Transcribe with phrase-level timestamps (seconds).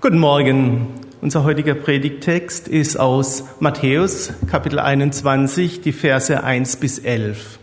[0.00, 0.86] Guten Morgen.
[1.20, 7.58] Unser heutiger Predigtext ist aus Matthäus Kapitel 21, die Verse 1 bis 11.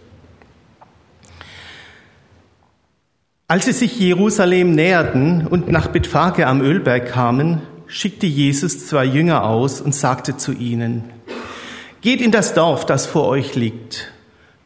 [3.48, 9.46] Als sie sich Jerusalem näherten und nach Bethphage am Ölberg kamen, schickte Jesus zwei Jünger
[9.46, 11.06] aus und sagte zu ihnen,
[12.02, 14.12] Geht in das Dorf, das vor euch liegt.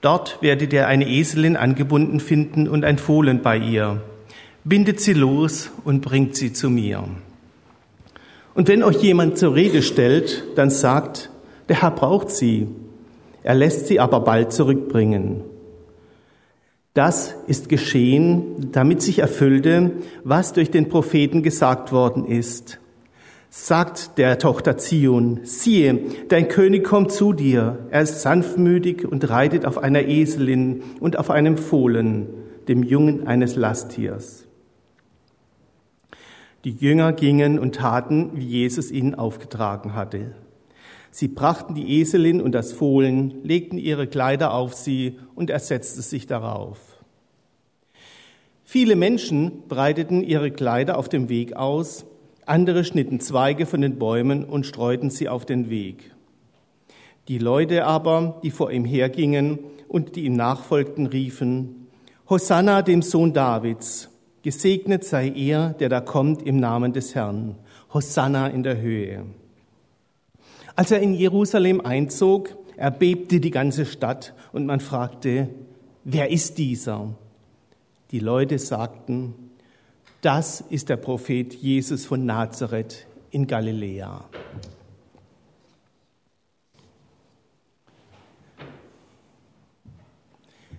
[0.02, 4.02] Dort werdet ihr eine Eselin angebunden finden und ein Fohlen bei ihr.
[4.64, 7.08] Bindet sie los und bringt sie zu mir.
[8.54, 11.30] Und wenn euch jemand zur Rede stellt, dann sagt,
[11.70, 12.68] der Herr braucht sie.
[13.44, 15.44] Er lässt sie aber bald zurückbringen.
[16.94, 19.92] Das ist geschehen, damit sich erfüllte,
[20.24, 22.80] was durch den Propheten gesagt worden ist.
[23.52, 27.88] Sagt der Tochter Zion, siehe, dein König kommt zu dir.
[27.90, 32.28] Er ist sanftmütig und reitet auf einer Eselin und auf einem Fohlen,
[32.68, 34.49] dem Jungen eines Lasttiers.
[36.66, 40.36] Die Jünger gingen und taten, wie Jesus ihnen aufgetragen hatte.
[41.12, 46.02] Sie brachten die Eselin und das Fohlen, legten ihre Kleider auf sie und er setzte
[46.02, 46.78] sich darauf.
[48.64, 52.06] Viele Menschen breiteten ihre Kleider auf dem Weg aus,
[52.46, 56.12] andere schnitten Zweige von den Bäumen und streuten sie auf den Weg.
[57.28, 61.88] Die Leute aber, die vor ihm hergingen und die ihm nachfolgten, riefen,
[62.30, 64.09] Hosanna dem Sohn Davids,
[64.42, 67.56] Gesegnet sei er, der da kommt im Namen des Herrn.
[67.94, 69.26] Hosanna in der Höhe.
[70.76, 75.50] Als er in Jerusalem einzog, erbebte die ganze Stadt und man fragte,
[76.06, 77.16] wer ist dieser?
[78.12, 79.34] Die Leute sagten,
[80.22, 84.24] das ist der Prophet Jesus von Nazareth in Galiläa.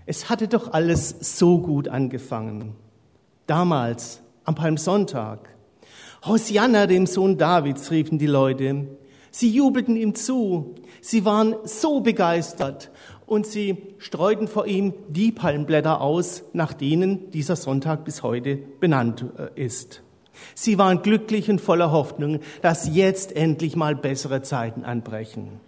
[0.07, 2.75] Es hatte doch alles so gut angefangen
[3.51, 5.41] damals am Palmsonntag.
[6.25, 8.87] Hosianna, dem Sohn Davids, riefen die Leute.
[9.33, 10.77] Sie jubelten ihm zu.
[11.01, 12.91] Sie waren so begeistert
[13.27, 19.25] und sie streuten vor ihm die Palmblätter aus, nach denen dieser Sonntag bis heute benannt
[19.37, 20.03] äh, ist.
[20.55, 25.61] Sie waren glücklich und voller Hoffnung, dass jetzt endlich mal bessere Zeiten anbrechen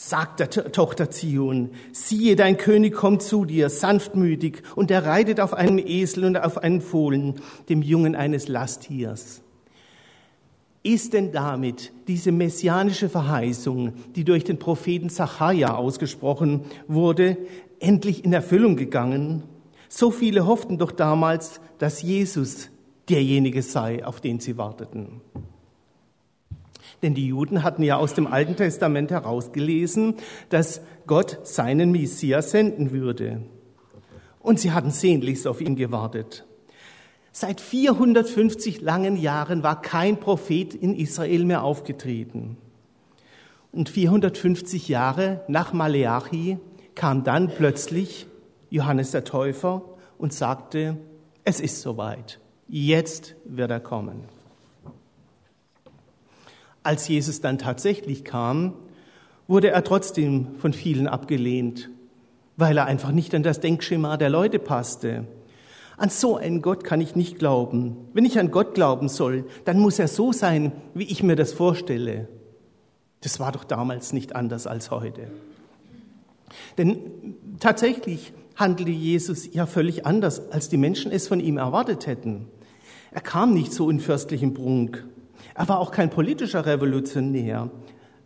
[0.00, 5.54] sagt der Tochter Zion, siehe, dein König kommt zu dir, sanftmütig, und er reitet auf
[5.54, 7.34] einem Esel und auf einem Fohlen,
[7.68, 9.42] dem Jungen eines Lasttiers.
[10.84, 17.36] Ist denn damit diese messianische Verheißung, die durch den Propheten Zachariah ausgesprochen wurde,
[17.80, 19.42] endlich in Erfüllung gegangen?
[19.88, 22.70] So viele hofften doch damals, dass Jesus
[23.08, 25.22] derjenige sei, auf den sie warteten.
[27.02, 30.14] Denn die Juden hatten ja aus dem Alten Testament herausgelesen,
[30.48, 33.42] dass Gott seinen Messias senden würde.
[34.40, 36.44] Und sie hatten sehnlichst auf ihn gewartet.
[37.32, 42.56] Seit 450 langen Jahren war kein Prophet in Israel mehr aufgetreten.
[43.70, 46.58] Und 450 Jahre nach Maleachi
[46.94, 48.26] kam dann plötzlich
[48.70, 49.82] Johannes der Täufer
[50.18, 50.96] und sagte,
[51.44, 54.24] es ist soweit, jetzt wird er kommen.
[56.88, 58.72] Als Jesus dann tatsächlich kam,
[59.46, 61.90] wurde er trotzdem von vielen abgelehnt,
[62.56, 65.26] weil er einfach nicht an das Denkschema der Leute passte.
[65.98, 67.98] An so einen Gott kann ich nicht glauben.
[68.14, 71.52] Wenn ich an Gott glauben soll, dann muss er so sein, wie ich mir das
[71.52, 72.26] vorstelle.
[73.20, 75.30] Das war doch damals nicht anders als heute.
[76.78, 82.46] Denn tatsächlich handelte Jesus ja völlig anders, als die Menschen es von ihm erwartet hätten.
[83.10, 85.04] Er kam nicht so in fürstlichem Prunk
[85.58, 87.68] er war auch kein politischer Revolutionär,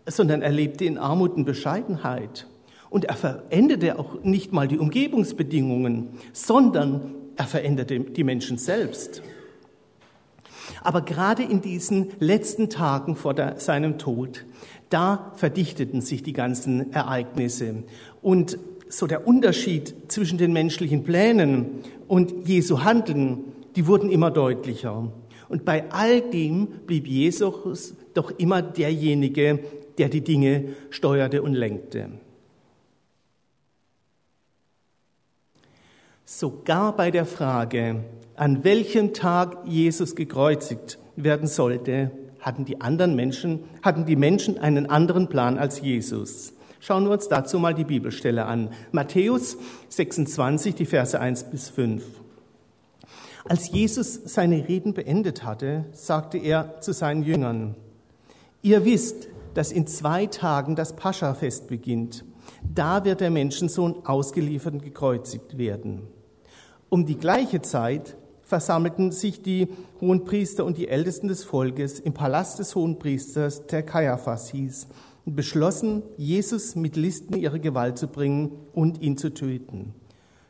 [0.06, 2.46] sondern er lebte in Armut und Bescheidenheit.
[2.90, 9.22] Und er veränderte auch nicht mal die Umgebungsbedingungen, sondern er veränderte die Menschen selbst.
[10.82, 14.44] Aber gerade in diesen letzten Tagen vor der, seinem Tod,
[14.90, 17.84] da verdichteten sich die ganzen Ereignisse.
[18.20, 18.58] Und
[18.90, 23.44] so der Unterschied zwischen den menschlichen Plänen und Jesu Handeln,
[23.74, 25.10] die wurden immer deutlicher.
[25.48, 29.60] Und bei all dem blieb Jesus doch immer derjenige,
[29.98, 32.10] der die Dinge steuerte und lenkte.
[36.24, 38.04] Sogar bei der Frage,
[38.36, 42.10] an welchem Tag Jesus gekreuzigt werden sollte,
[42.40, 46.54] hatten die anderen Menschen, hatten die Menschen einen anderen Plan als Jesus.
[46.80, 48.70] Schauen wir uns dazu mal die Bibelstelle an.
[48.90, 49.56] Matthäus
[49.90, 52.02] 26, die Verse 1 bis 5.
[53.48, 57.74] Als Jesus seine Reden beendet hatte, sagte er zu seinen Jüngern,
[58.62, 62.24] ihr wisst, dass in zwei Tagen das Pascha-Fest beginnt.
[62.62, 66.02] Da wird der Menschensohn ausgeliefert und gekreuzigt werden.
[66.88, 69.68] Um die gleiche Zeit versammelten sich die
[70.00, 74.88] Hohenpriester und die Ältesten des Volkes im Palast des Hohenpriesters, der Kaiaphas hieß,
[75.24, 79.94] und beschlossen, Jesus mit Listen ihre Gewalt zu bringen und ihn zu töten.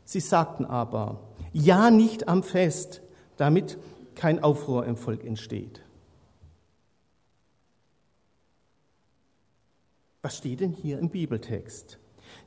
[0.03, 1.19] Sie sagten aber,
[1.53, 3.01] ja nicht am Fest,
[3.37, 3.77] damit
[4.15, 5.81] kein Aufruhr im Volk entsteht.
[10.21, 11.99] Was steht denn hier im Bibeltext?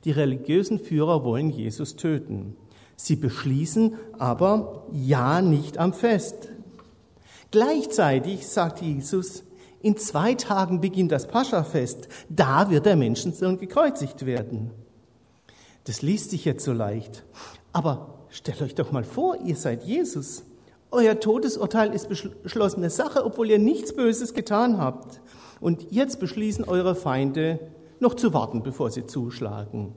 [0.03, 2.55] Die religiösen Führer wollen Jesus töten.
[2.95, 6.49] Sie beschließen aber ja nicht am Fest.
[7.51, 9.43] Gleichzeitig sagt Jesus,
[9.81, 14.71] in zwei Tagen beginnt das Paschafest, da wird der Menschensohn gekreuzigt werden.
[15.83, 17.23] Das liest sich jetzt so leicht,
[17.71, 20.43] aber stellt euch doch mal vor, ihr seid Jesus.
[20.91, 25.21] Euer Todesurteil ist beschlossene Sache, obwohl ihr nichts Böses getan habt.
[25.59, 27.59] Und jetzt beschließen eure Feinde,
[27.99, 29.93] noch zu warten, bevor sie zuschlagen.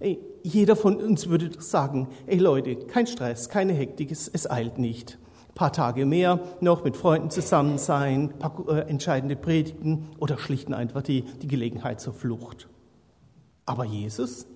[0.00, 4.78] Ey, jeder von uns würde sagen, ey Leute, kein Stress, keine Hektik, es, es eilt
[4.78, 5.18] nicht.
[5.50, 10.74] Ein paar Tage mehr noch mit Freunden zusammen sein, paar äh, entscheidende Predigten oder schlichten
[10.74, 12.68] einfach die, die Gelegenheit zur Flucht.
[13.64, 14.46] Aber Jesus,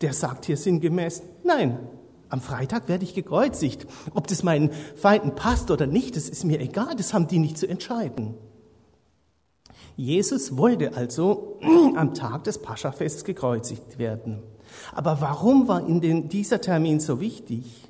[0.00, 1.78] der sagt hier sinngemäß, nein,
[2.28, 3.86] am Freitag werde ich gekreuzigt.
[4.14, 7.56] Ob das meinen Feinden passt oder nicht, das ist mir egal, das haben die nicht
[7.56, 8.34] zu entscheiden.
[9.96, 11.58] Jesus wollte also
[11.96, 14.42] am Tag des Paschafests gekreuzigt werden.
[14.92, 17.88] Aber warum war ihm dieser Termin so wichtig?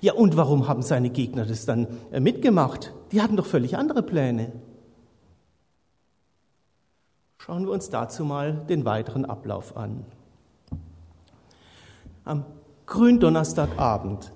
[0.00, 2.94] Ja, und warum haben seine Gegner das dann äh, mitgemacht?
[3.12, 4.52] Die hatten doch völlig andere Pläne.
[7.38, 10.06] Schauen wir uns dazu mal den weiteren Ablauf an.
[12.24, 12.46] Am
[12.86, 14.32] Gründonnerstagabend,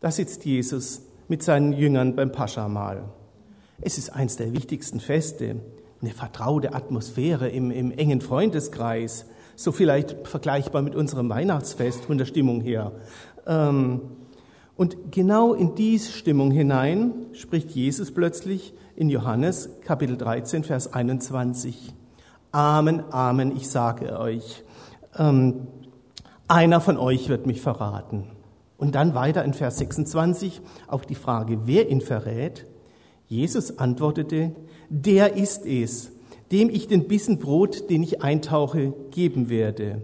[0.00, 3.04] da sitzt Jesus mit seinen Jüngern beim Paschamahl.
[3.82, 5.56] Es ist eins der wichtigsten Feste
[6.00, 12.24] eine vertraute Atmosphäre im, im engen Freundeskreis, so vielleicht vergleichbar mit unserem Weihnachtsfest von der
[12.24, 12.92] Stimmung her.
[13.46, 14.00] Ähm,
[14.76, 21.92] und genau in diese Stimmung hinein spricht Jesus plötzlich in Johannes Kapitel 13, Vers 21.
[22.50, 24.64] Amen, Amen, ich sage euch,
[25.18, 25.66] ähm,
[26.50, 28.24] einer von euch wird mich verraten.
[28.76, 32.66] Und dann weiter in Vers 26 auf die Frage, wer ihn verrät.
[33.28, 34.52] Jesus antwortete,
[34.88, 36.10] der ist es,
[36.50, 40.02] dem ich den Bissen Brot, den ich eintauche, geben werde.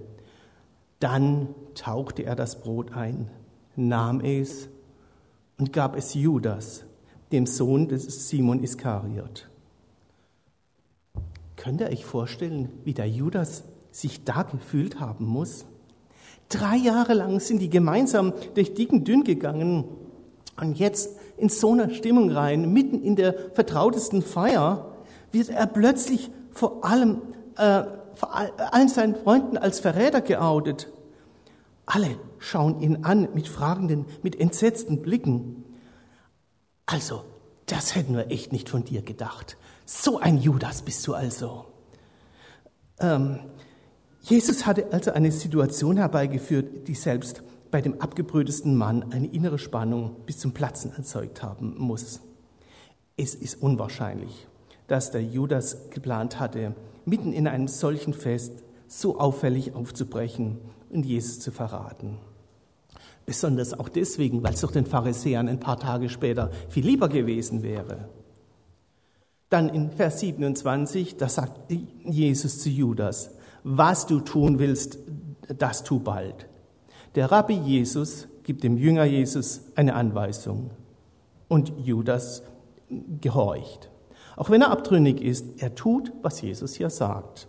[1.00, 3.28] Dann tauchte er das Brot ein,
[3.74, 4.68] nahm es
[5.58, 6.84] und gab es Judas,
[7.32, 9.48] dem Sohn des Simon Iskariot.
[11.56, 15.66] Könnt ihr euch vorstellen, wie der Judas sich da gefühlt haben muss?
[16.48, 19.84] Drei Jahre lang sind die gemeinsam durch dick und dünn gegangen
[20.60, 24.96] und jetzt in so einer Stimmung rein, mitten in der vertrautesten Feier,
[25.32, 27.20] wird er plötzlich vor allem,
[27.56, 27.84] äh,
[28.14, 30.88] vor allen seinen Freunden als Verräter geoutet.
[31.84, 35.64] Alle schauen ihn an mit fragenden, mit entsetzten Blicken.
[36.86, 37.24] Also,
[37.66, 39.56] das hätten wir echt nicht von dir gedacht.
[39.84, 41.66] So ein Judas bist du also.
[42.98, 43.40] Ähm,
[44.28, 50.16] Jesus hatte also eine Situation herbeigeführt, die selbst bei dem abgebrühtesten Mann eine innere Spannung
[50.26, 52.20] bis zum Platzen erzeugt haben muss.
[53.16, 54.48] Es ist unwahrscheinlich,
[54.88, 56.74] dass der Judas geplant hatte,
[57.04, 60.58] mitten in einem solchen Fest so auffällig aufzubrechen
[60.90, 62.18] und Jesus zu verraten.
[63.26, 67.62] Besonders auch deswegen, weil es doch den Pharisäern ein paar Tage später viel lieber gewesen
[67.62, 68.08] wäre.
[69.50, 71.70] Dann in Vers 27, da sagt
[72.04, 73.35] Jesus zu Judas,
[73.68, 74.96] was du tun willst,
[75.58, 76.46] das tu bald.
[77.16, 80.70] Der Rabbi Jesus gibt dem Jünger Jesus eine Anweisung
[81.48, 82.44] und Judas
[83.20, 83.90] gehorcht.
[84.36, 87.48] Auch wenn er abtrünnig ist, er tut, was Jesus hier sagt.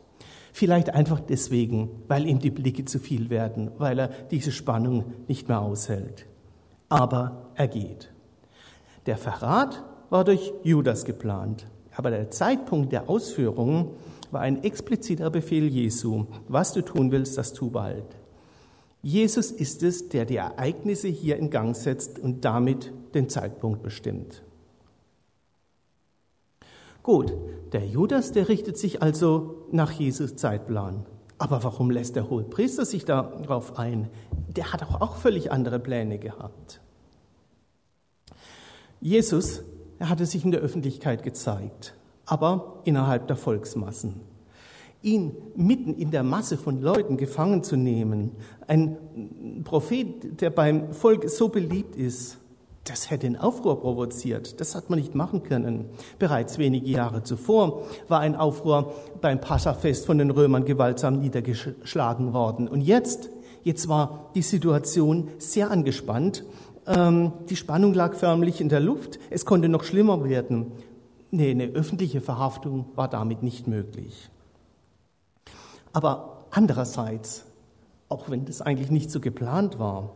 [0.53, 5.47] Vielleicht einfach deswegen, weil ihm die Blicke zu viel werden, weil er diese Spannung nicht
[5.47, 6.25] mehr aushält.
[6.89, 8.11] Aber er geht.
[9.05, 13.91] Der Verrat war durch Judas geplant, aber der Zeitpunkt der Ausführung
[14.31, 16.25] war ein expliziter Befehl Jesu.
[16.47, 18.05] Was du tun willst, das tu bald.
[19.01, 24.43] Jesus ist es, der die Ereignisse hier in Gang setzt und damit den Zeitpunkt bestimmt.
[27.03, 27.33] Gut,
[27.71, 31.05] der Judas, der richtet sich also nach Jesus Zeitplan.
[31.37, 34.09] Aber warum lässt der hohe Priester sich darauf ein?
[34.47, 36.81] Der hat auch, auch völlig andere Pläne gehabt.
[38.99, 39.61] Jesus,
[39.99, 41.93] er hatte sich in der Öffentlichkeit gezeigt,
[42.27, 44.21] aber innerhalb der Volksmassen.
[45.01, 48.31] Ihn mitten in der Masse von Leuten gefangen zu nehmen,
[48.67, 48.97] ein
[49.63, 52.37] Prophet, der beim Volk so beliebt ist,
[52.83, 54.61] das hätte einen Aufruhr provoziert.
[54.61, 55.85] Das hat man nicht machen können.
[56.19, 62.67] Bereits wenige Jahre zuvor war ein Aufruhr beim Paschafest von den Römern gewaltsam niedergeschlagen worden.
[62.67, 63.29] Und jetzt,
[63.63, 66.45] jetzt war die Situation sehr angespannt.
[66.87, 69.19] Ähm, die Spannung lag förmlich in der Luft.
[69.29, 70.71] Es konnte noch schlimmer werden.
[71.29, 74.29] Nee, eine öffentliche Verhaftung war damit nicht möglich.
[75.91, 77.45] Aber andererseits,
[78.07, 80.13] auch wenn das eigentlich nicht so geplant war,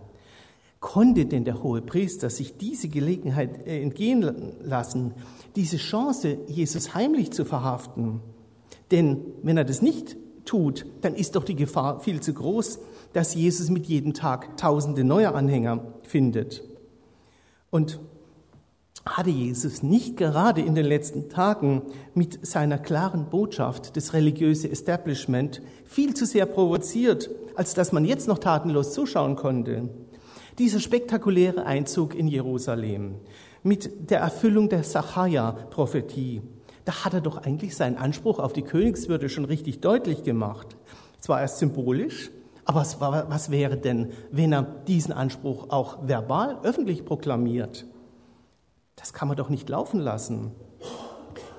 [0.79, 5.13] konnte denn der hohe Priester sich diese Gelegenheit äh, entgehen lassen,
[5.55, 8.21] diese Chance, Jesus heimlich zu verhaften?
[8.89, 12.79] Denn wenn er das nicht tut, dann ist doch die Gefahr viel zu groß,
[13.13, 16.63] dass Jesus mit jedem Tag tausende neue Anhänger findet.
[17.69, 17.99] Und
[19.05, 21.81] hatte Jesus nicht gerade in den letzten Tagen
[22.13, 28.27] mit seiner klaren Botschaft das religiöse Establishment viel zu sehr provoziert, als dass man jetzt
[28.27, 29.89] noch tatenlos zuschauen konnte?
[30.59, 33.15] Dieser spektakuläre Einzug in Jerusalem
[33.63, 36.41] mit der Erfüllung der Sacharja-Prophetie,
[36.85, 40.75] da hat er doch eigentlich seinen Anspruch auf die Königswürde schon richtig deutlich gemacht.
[41.19, 42.31] Zwar erst symbolisch,
[42.65, 42.85] aber
[43.29, 47.85] was, wäre denn, wenn er diesen Anspruch auch verbal öffentlich proklamiert?
[49.01, 50.51] Das kann man doch nicht laufen lassen.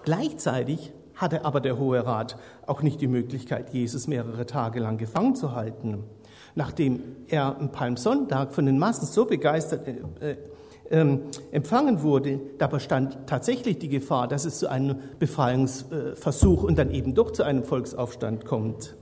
[0.05, 2.37] Gleichzeitig hatte aber der Hohe Rat
[2.69, 6.05] auch nicht die Möglichkeit, Jesus mehrere Tage lang gefangen zu halten.
[6.55, 10.37] Nachdem er am Palmsonntag von den Massen so begeistert äh,
[10.89, 11.19] äh,
[11.51, 17.15] empfangen wurde, da bestand tatsächlich die Gefahr, dass es zu einem Befreiungsversuch und dann eben
[17.15, 18.97] doch zu einem Volksaufstand kommt.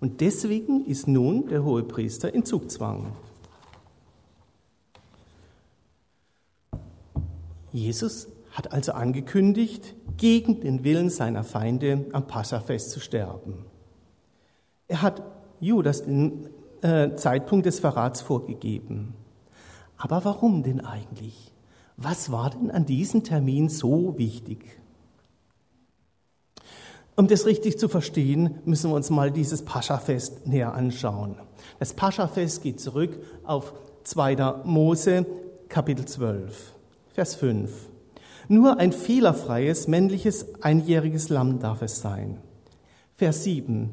[0.00, 3.12] Und deswegen ist nun der hohe Priester in Zugzwang.
[7.76, 13.66] Jesus hat also angekündigt, gegen den Willen seiner Feinde am Passafest zu sterben.
[14.88, 15.22] Er hat
[15.60, 16.48] Judas den
[16.80, 19.14] äh, Zeitpunkt des Verrats vorgegeben.
[19.98, 21.52] Aber warum denn eigentlich?
[21.98, 24.78] Was war denn an diesem Termin so wichtig?
[27.14, 31.36] Um das richtig zu verstehen, müssen wir uns mal dieses Paschafest näher anschauen.
[31.78, 34.62] Das Paschafest geht zurück auf 2.
[34.64, 35.26] Mose,
[35.68, 36.75] Kapitel 12,
[37.16, 37.70] Vers 5.
[38.48, 42.42] Nur ein fehlerfreies, männliches, einjähriges Lamm darf es sein.
[43.14, 43.88] Vers 7.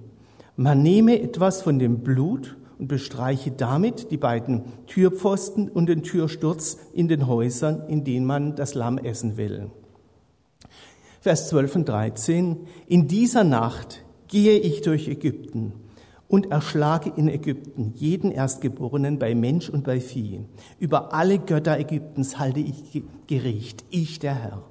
[0.58, 6.78] Man nehme etwas von dem Blut und bestreiche damit die beiden Türpfosten und den Türsturz
[6.92, 9.72] in den Häusern, in denen man das Lamm essen will.
[11.22, 12.68] Vers 12 und 13.
[12.88, 15.72] In dieser Nacht gehe ich durch Ägypten
[16.34, 20.40] und erschlage in Ägypten jeden Erstgeborenen bei Mensch und bei Vieh.
[20.80, 24.64] Über alle Götter Ägyptens halte ich Gericht, ich der Herr.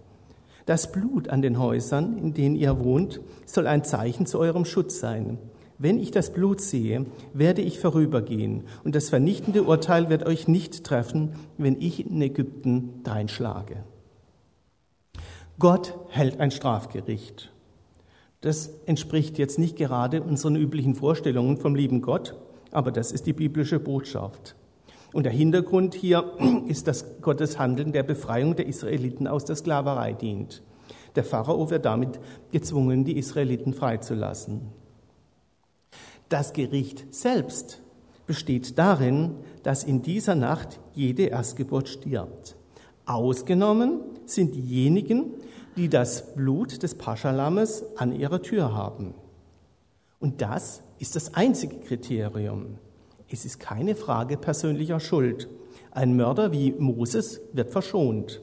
[0.67, 4.99] Das Blut an den Häusern, in denen ihr wohnt, soll ein Zeichen zu eurem Schutz
[4.99, 5.39] sein.
[5.79, 10.83] Wenn ich das Blut sehe, werde ich vorübergehen, und das vernichtende Urteil wird euch nicht
[10.83, 13.85] treffen, wenn ich in Ägypten dreinschlage.
[15.61, 17.52] Gott hält ein Strafgericht.
[18.43, 22.37] Das entspricht jetzt nicht gerade unseren üblichen Vorstellungen vom lieben Gott,
[22.73, 24.57] aber das ist die biblische Botschaft.
[25.13, 26.33] Und der Hintergrund hier
[26.67, 30.63] ist, dass Gottes Handeln der Befreiung der Israeliten aus der Sklaverei dient.
[31.15, 32.19] Der Pharao wird damit
[32.51, 34.63] gezwungen, die Israeliten freizulassen.
[36.29, 37.81] Das Gericht selbst
[38.27, 42.57] besteht darin, dass in dieser Nacht jede Erstgeburt stirbt.
[43.05, 45.35] Ausgenommen sind diejenigen,
[45.77, 49.15] die das Blut des Paschalammes an ihrer Tür haben.
[50.21, 52.79] Und das ist das einzige Kriterium.
[53.29, 55.49] Es ist keine Frage persönlicher Schuld.
[55.91, 58.41] Ein Mörder wie Moses wird verschont.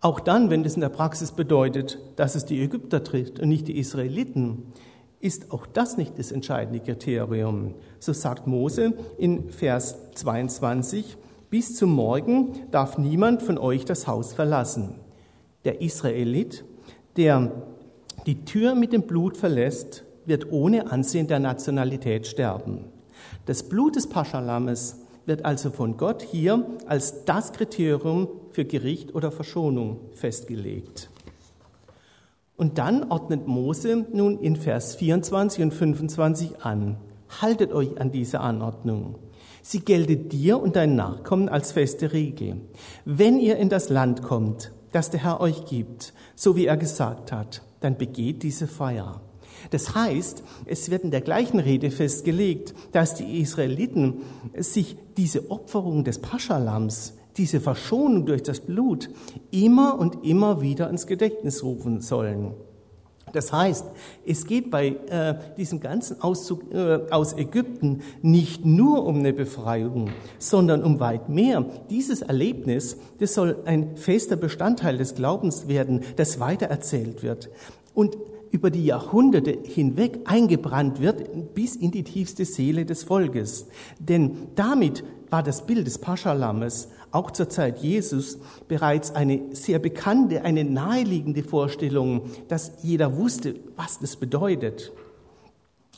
[0.00, 3.66] Auch dann, wenn es in der Praxis bedeutet, dass es die Ägypter trifft und nicht
[3.66, 4.72] die Israeliten,
[5.20, 7.74] ist auch das nicht das entscheidende Kriterium.
[7.98, 11.16] So sagt Mose in Vers 22,
[11.48, 15.00] bis zum Morgen darf niemand von euch das Haus verlassen.
[15.66, 16.64] Der Israelit,
[17.16, 17.50] der
[18.24, 22.84] die Tür mit dem Blut verlässt, wird ohne Ansehen der Nationalität sterben.
[23.46, 29.32] Das Blut des Paschalammes wird also von Gott hier als das Kriterium für Gericht oder
[29.32, 31.10] Verschonung festgelegt.
[32.56, 36.96] Und dann ordnet Mose nun in Vers 24 und 25 an.
[37.40, 39.16] Haltet euch an diese Anordnung.
[39.62, 42.60] Sie geltet dir und deinen Nachkommen als feste Regel.
[43.04, 47.30] Wenn ihr in das Land kommt, das der Herr euch gibt, so wie er gesagt
[47.30, 49.20] hat, dann begeht diese Feier.
[49.70, 54.22] Das heißt, es wird in der gleichen Rede festgelegt, dass die Israeliten
[54.56, 59.10] sich diese Opferung des Paschalams, diese Verschonung durch das Blut
[59.50, 62.54] immer und immer wieder ins Gedächtnis rufen sollen.
[63.36, 63.84] Das heißt,
[64.24, 70.08] es geht bei äh, diesem ganzen Auszug äh, aus Ägypten nicht nur um eine Befreiung,
[70.38, 71.66] sondern um weit mehr.
[71.90, 77.50] Dieses Erlebnis, das soll ein fester Bestandteil des Glaubens werden, das weitererzählt wird
[77.92, 78.16] und
[78.52, 83.66] über die Jahrhunderte hinweg eingebrannt wird bis in die tiefste Seele des Volkes.
[83.98, 90.42] Denn damit war das Bild des Paschalammes auch zur Zeit Jesus bereits eine sehr bekannte,
[90.42, 94.92] eine naheliegende Vorstellung, dass jeder wusste, was das bedeutet.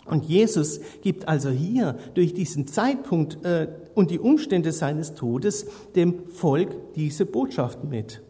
[0.07, 6.27] Und Jesus gibt also hier durch diesen Zeitpunkt äh, und die Umstände seines Todes dem
[6.29, 8.23] Volk diese Botschaft mit.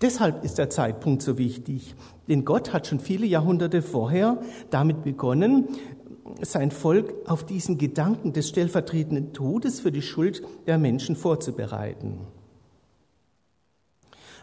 [0.00, 1.94] Deshalb ist der Zeitpunkt so wichtig,
[2.28, 5.68] denn Gott hat schon viele Jahrhunderte vorher damit begonnen,
[6.40, 12.18] sein Volk auf diesen Gedanken des stellvertretenden Todes für die Schuld der Menschen vorzubereiten.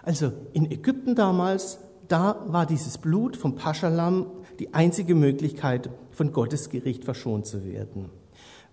[0.04, 4.28] Also in Ägypten damals, da war dieses Blut vom Paschalam
[4.60, 8.10] die einzige Möglichkeit, von Gottes Gericht verschont zu werden.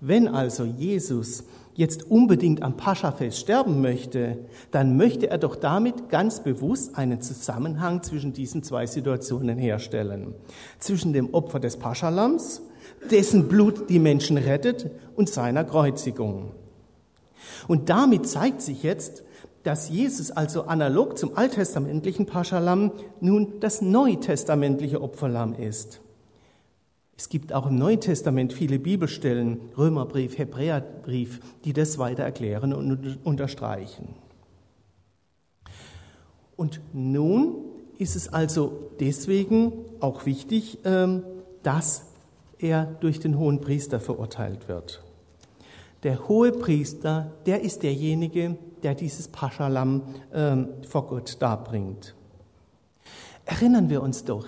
[0.01, 4.39] Wenn also Jesus jetzt unbedingt am Paschafest sterben möchte,
[4.73, 10.35] dann möchte er doch damit ganz bewusst einen Zusammenhang zwischen diesen zwei Situationen herstellen.
[10.81, 12.63] Zwischen dem Opfer des Paschalams,
[13.11, 16.53] dessen Blut die Menschen rettet, und seiner Kreuzigung.
[17.69, 19.23] Und damit zeigt sich jetzt,
[19.63, 26.01] dass Jesus also analog zum alttestamentlichen Paschalam nun das neutestamentliche Opferlamm ist.
[27.17, 33.21] Es gibt auch im Neuen Testament viele Bibelstellen, Römerbrief, Hebräerbrief, die das weiter erklären und
[33.23, 34.17] unterstreichen.
[36.57, 37.57] Und nun
[37.99, 41.23] ist es also deswegen auch wichtig, ähm,
[41.63, 42.12] dass
[42.63, 45.03] er durch den hohen Priester verurteilt wird.
[46.03, 50.03] Der hohe Priester, der ist derjenige, der dieses Paschalam
[50.33, 52.15] ähm, vor Gott darbringt.
[53.45, 54.47] Erinnern wir uns doch,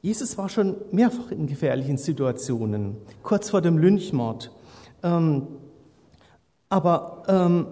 [0.00, 4.50] Jesus war schon mehrfach in gefährlichen Situationen, kurz vor dem Lynchmord.
[5.04, 5.46] Ähm,
[6.68, 7.66] aber ähm,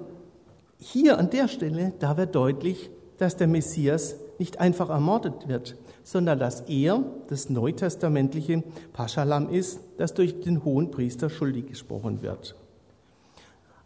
[0.78, 5.76] hier an der Stelle, da wird deutlich, dass der Messias nicht einfach ermordet wird,
[6.10, 12.56] sondern dass er das neutestamentliche Paschalam ist, das durch den hohen Priester schuldig gesprochen wird.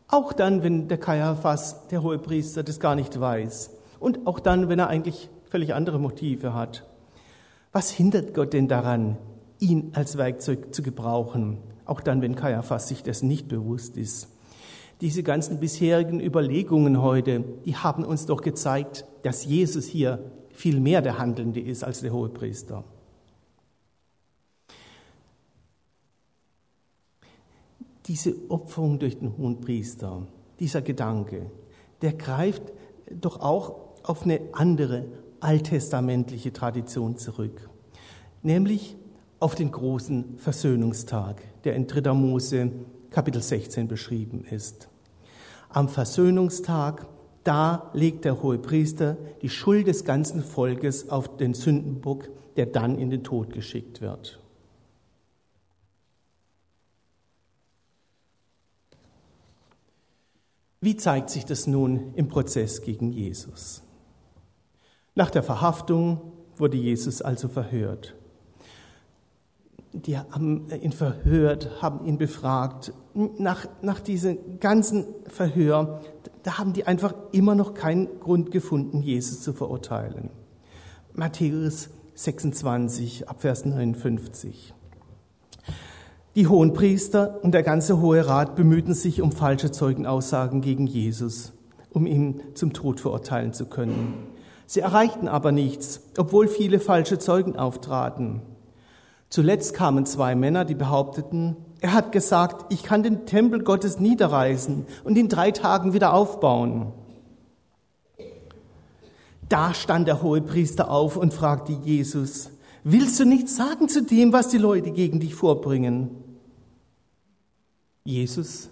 [0.08, 3.72] Auch dann, wenn der Kaiaphas, der hohe Priester, das gar nicht weiß.
[4.00, 6.86] Und auch dann, wenn er eigentlich völlig andere Motive hat.
[7.72, 9.18] Was hindert Gott denn daran,
[9.58, 11.58] ihn als Werkzeug zu gebrauchen?
[11.84, 14.28] Auch dann, wenn Kaiaphas sich dessen nicht bewusst ist.
[15.00, 21.02] Diese ganzen bisherigen Überlegungen heute, die haben uns doch gezeigt, dass Jesus hier viel mehr
[21.02, 22.84] der Handelnde ist als der hohe Priester.
[28.06, 30.26] diese Opferung durch den hohen Priester,
[30.60, 31.50] dieser Gedanke,
[32.02, 32.62] der greift
[33.10, 35.06] doch auch auf eine andere
[35.40, 37.68] alttestamentliche Tradition zurück,
[38.42, 38.96] nämlich
[39.40, 42.12] auf den großen Versöhnungstag, der in 3.
[42.12, 42.72] Mose
[43.14, 44.88] Kapitel 16 beschrieben ist.
[45.68, 47.06] Am Versöhnungstag,
[47.44, 52.98] da legt der hohe Priester die Schuld des ganzen Volkes auf den Sündenbock, der dann
[52.98, 54.40] in den Tod geschickt wird.
[60.80, 63.84] Wie zeigt sich das nun im Prozess gegen Jesus?
[65.14, 68.16] Nach der Verhaftung wurde Jesus also verhört.
[69.94, 72.92] Die haben ihn verhört, haben ihn befragt.
[73.14, 76.00] Nach, nach diesem ganzen Verhör,
[76.42, 80.30] da haben die einfach immer noch keinen Grund gefunden, Jesus zu verurteilen.
[81.12, 84.74] Matthäus 26, Abvers 59.
[86.34, 91.52] Die hohen Priester und der ganze Hohe Rat bemühten sich um falsche Zeugenaussagen gegen Jesus,
[91.92, 94.14] um ihn zum Tod verurteilen zu können.
[94.66, 98.42] Sie erreichten aber nichts, obwohl viele falsche Zeugen auftraten.
[99.34, 104.86] Zuletzt kamen zwei Männer, die behaupteten, er hat gesagt, ich kann den Tempel Gottes niederreißen
[105.02, 106.92] und in drei Tagen wieder aufbauen.
[109.48, 112.50] Da stand der hohe Priester auf und fragte Jesus,
[112.84, 116.10] willst du nichts sagen zu dem, was die Leute gegen dich vorbringen?
[118.04, 118.70] Jesus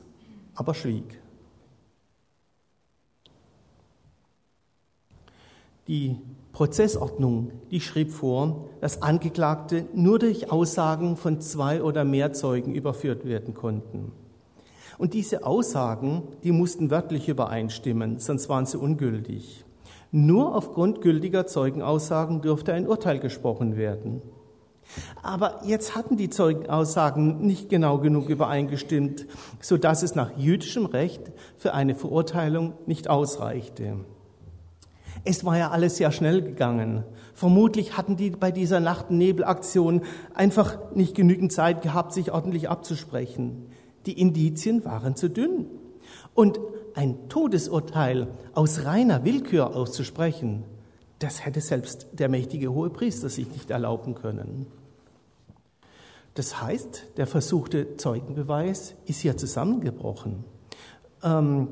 [0.55, 1.21] aber schwieg.
[5.89, 6.21] Die
[6.53, 13.25] Prozessordnung, die schrieb vor, dass Angeklagte nur durch Aussagen von zwei oder mehr Zeugen überführt
[13.25, 14.13] werden konnten.
[14.99, 19.65] Und diese Aussagen, die mussten wörtlich übereinstimmen, sonst waren sie ungültig.
[20.11, 24.21] Nur aufgrund gültiger Zeugenaussagen durfte ein Urteil gesprochen werden.
[25.23, 29.27] Aber jetzt hatten die Zeugenaussagen nicht genau genug übereingestimmt,
[29.61, 33.97] so dass es nach jüdischem Recht für eine Verurteilung nicht ausreichte.
[35.25, 37.05] Es war ja alles sehr schnell gegangen.
[37.35, 40.03] Vermutlich hatten die bei dieser Nacht- und Nebelaktion
[40.35, 43.67] einfach nicht genügend Zeit gehabt, sich ordentlich abzusprechen.
[44.07, 45.67] Die Indizien waren zu dünn.
[46.35, 46.59] Und
[46.95, 50.65] ein Todesurteil aus reiner Willkür auszusprechen,
[51.21, 54.67] das hätte selbst der mächtige Hohepriester sich nicht erlauben können.
[56.35, 60.45] Das heißt, der versuchte Zeugenbeweis ist hier zusammengebrochen.
[61.23, 61.69] Ähm,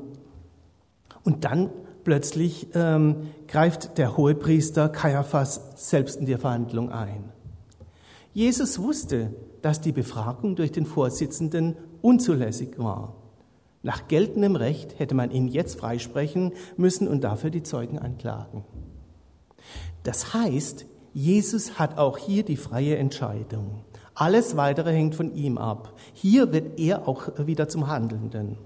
[1.23, 1.69] und dann
[2.03, 7.31] plötzlich ähm, greift der Hohepriester Kaiaphas selbst in die Verhandlung ein.
[8.33, 13.15] Jesus wusste, dass die Befragung durch den Vorsitzenden unzulässig war.
[13.83, 18.63] Nach geltendem Recht hätte man ihn jetzt freisprechen müssen und dafür die Zeugen anklagen.
[20.03, 23.83] Das heißt, Jesus hat auch hier die freie Entscheidung.
[24.13, 25.93] Alles Weitere hängt von ihm ab.
[26.13, 28.57] Hier wird er auch wieder zum Handelnden.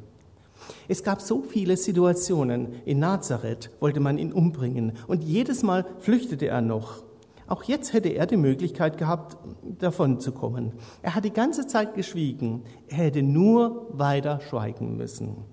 [0.88, 2.82] Es gab so viele Situationen.
[2.86, 7.04] In Nazareth wollte man ihn umbringen und jedes Mal flüchtete er noch.
[7.48, 9.38] Auch jetzt hätte er die Möglichkeit gehabt,
[9.80, 10.74] davon zu kommen.
[11.04, 12.64] Er hat die ganze Zeit geschwiegen.
[12.88, 15.46] Er hätte nur weiter schweigen müssen.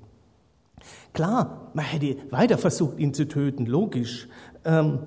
[1.12, 4.28] Klar, man hätte weiter versucht, ihn zu töten, logisch.
[4.64, 5.00] Ähm,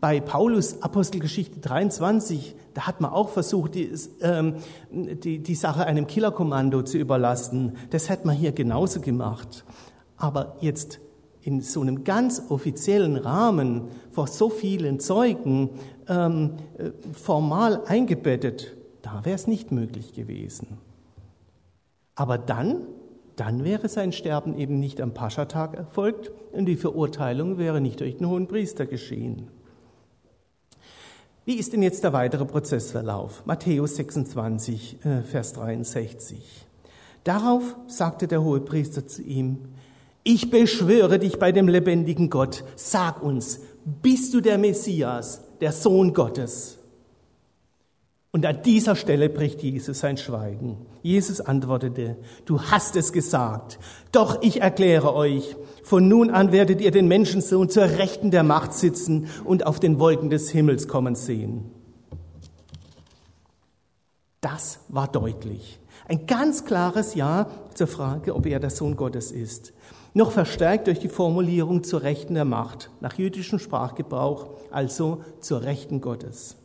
[0.00, 3.90] bei Paulus Apostelgeschichte 23, da hat man auch versucht, die,
[4.20, 4.54] ähm,
[4.90, 7.76] die, die Sache einem Killerkommando zu überlassen.
[7.90, 9.64] Das hätte man hier genauso gemacht.
[10.16, 11.00] Aber jetzt
[11.42, 15.70] in so einem ganz offiziellen Rahmen vor so vielen Zeugen
[16.08, 20.78] ähm, äh, formal eingebettet, da wäre es nicht möglich gewesen.
[22.14, 22.86] Aber dann,
[23.38, 28.16] dann wäre sein Sterben eben nicht am Paschatag erfolgt und die Verurteilung wäre nicht durch
[28.16, 29.48] den hohen Priester geschehen.
[31.44, 33.46] Wie ist denn jetzt der weitere Prozessverlauf?
[33.46, 36.66] Matthäus 26, äh, Vers 63.
[37.24, 39.58] Darauf sagte der hohe Priester zu ihm,
[40.24, 46.12] ich beschwöre dich bei dem lebendigen Gott, sag uns, bist du der Messias, der Sohn
[46.12, 46.77] Gottes?
[48.30, 50.76] Und an dieser Stelle bricht Jesus sein Schweigen.
[51.02, 53.78] Jesus antwortete, du hast es gesagt.
[54.12, 58.74] Doch ich erkläre euch, von nun an werdet ihr den Menschensohn zur Rechten der Macht
[58.74, 61.70] sitzen und auf den Wolken des Himmels kommen sehen.
[64.42, 65.80] Das war deutlich.
[66.06, 69.72] Ein ganz klares Ja zur Frage, ob er der Sohn Gottes ist.
[70.12, 76.00] Noch verstärkt durch die Formulierung zur Rechten der Macht, nach jüdischem Sprachgebrauch, also zur Rechten
[76.00, 76.56] Gottes.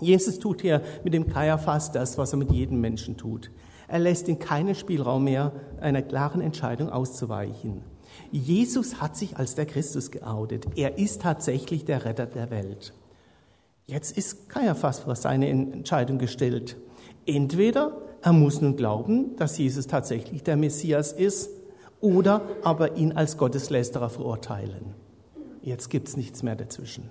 [0.00, 3.50] Jesus tut hier mit dem Kaiaphas das, was er mit jedem Menschen tut.
[3.88, 7.82] Er lässt ihn keinen Spielraum mehr, einer klaren Entscheidung auszuweichen.
[8.30, 10.66] Jesus hat sich als der Christus geoutet.
[10.76, 12.92] Er ist tatsächlich der Retter der Welt.
[13.86, 16.76] Jetzt ist Kaiaphas vor seine Entscheidung gestellt.
[17.24, 21.50] Entweder er muss nun glauben, dass Jesus tatsächlich der Messias ist,
[22.00, 24.94] oder aber ihn als Gotteslästerer verurteilen.
[25.62, 27.10] Jetzt gibt's nichts mehr dazwischen.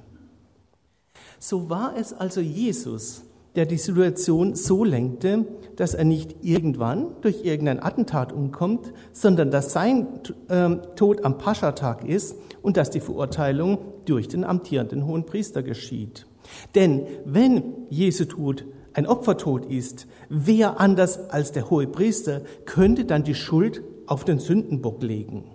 [1.40, 3.24] So war es also Jesus,
[3.56, 5.46] der die Situation so lenkte,
[5.76, 10.08] dass er nicht irgendwann durch irgendein Attentat umkommt, sondern dass sein
[10.48, 16.28] äh, Tod am Paschatag ist und dass die Verurteilung durch den amtierenden hohen Priester geschieht.
[16.76, 23.24] Denn wenn Jesu Tod ein Opfertod ist, wer anders als der hohe Priester könnte dann
[23.24, 25.46] die Schuld auf den Sündenbock legen?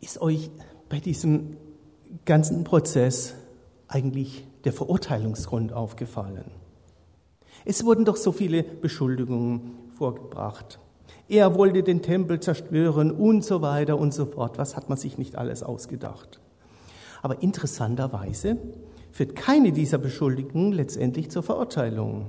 [0.00, 0.50] Ist euch
[0.88, 1.56] bei diesem
[2.24, 3.34] ganzen Prozess
[3.88, 6.50] eigentlich der Verurteilungsgrund aufgefallen.
[7.64, 10.78] Es wurden doch so viele Beschuldigungen vorgebracht.
[11.28, 14.56] Er wollte den Tempel zerstören und so weiter und so fort.
[14.56, 16.40] Was hat man sich nicht alles ausgedacht?
[17.22, 18.56] Aber interessanterweise
[19.10, 22.26] führt keine dieser Beschuldigungen letztendlich zur Verurteilung.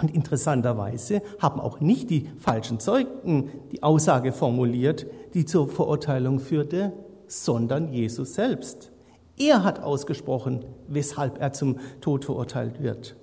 [0.00, 6.92] Und interessanterweise haben auch nicht die falschen Zeugen die Aussage formuliert, die zur Verurteilung führte,
[7.32, 8.92] sondern Jesus selbst.
[9.38, 13.16] Er hat ausgesprochen, weshalb er zum Tod verurteilt wird.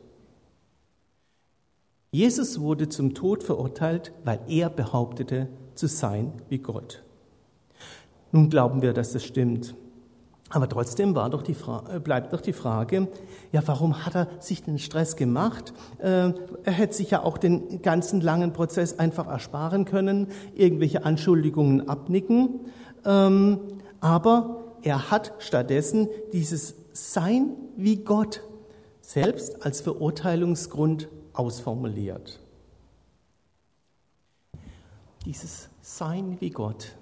[2.12, 7.04] Jesus wurde zum Tod verurteilt, weil er behauptete zu sein wie Gott.
[8.32, 9.76] Nun glauben wir, dass das stimmt.
[10.52, 13.08] Aber trotzdem doch äh, bleibt doch die Frage,
[13.52, 15.74] ja, warum hat er sich den Stress gemacht?
[16.00, 21.88] Äh, er hätte sich ja auch den ganzen langen Prozess einfach ersparen können, irgendwelche Anschuldigungen
[21.88, 22.62] abnicken.
[23.06, 23.60] Ähm,
[24.00, 28.42] aber er hat stattdessen dieses Sein wie Gott
[29.02, 32.40] selbst als Verurteilungsgrund ausformuliert.
[35.26, 36.96] Dieses Sein wie Gott.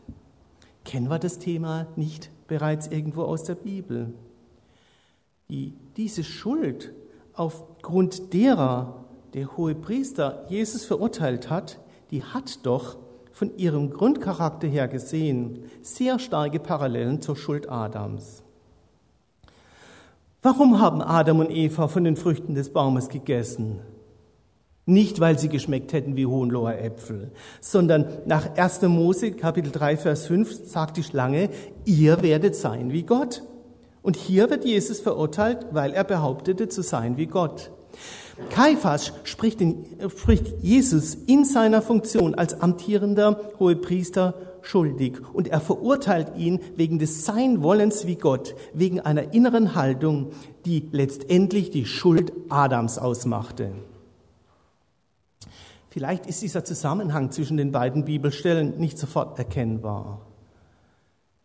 [0.86, 4.14] Kennen wir das Thema nicht bereits irgendwo aus der Bibel?
[5.50, 6.94] Die, diese Schuld,
[7.34, 11.80] aufgrund derer der hohe Priester Jesus verurteilt hat,
[12.12, 12.98] die hat doch
[13.38, 18.42] von ihrem Grundcharakter her gesehen sehr starke Parallelen zur Schuld Adams.
[20.42, 23.82] Warum haben Adam und Eva von den Früchten des Baumes gegessen?
[24.88, 27.30] Nicht, weil sie geschmeckt hätten wie Hohenloher Äpfel,
[27.62, 28.82] sondern nach 1.
[28.84, 31.52] Mose Kapitel 3, Vers 5 sagt die Schlange,
[31.86, 33.44] ihr werdet sein wie Gott.
[34.02, 37.70] Und hier wird Jesus verurteilt, weil er behauptete zu sein wie Gott.
[38.50, 46.36] Kaiphas spricht, den, spricht Jesus in seiner Funktion als amtierender Hohepriester schuldig und er verurteilt
[46.38, 50.32] ihn wegen des Seinwollens wie Gott, wegen einer inneren Haltung,
[50.66, 53.72] die letztendlich die Schuld Adams ausmachte.
[55.90, 60.22] Vielleicht ist dieser Zusammenhang zwischen den beiden Bibelstellen nicht sofort erkennbar.